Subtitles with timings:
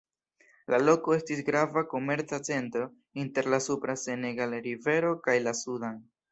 [0.73, 2.89] La loko estis grava komerca centro
[3.27, 6.05] inter la supra Senegal-rivero kaj la Sudan.